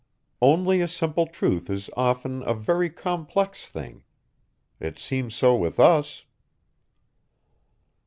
[0.41, 4.03] Only a simple truth is often a very complex thing.
[4.79, 6.25] It seems so with us."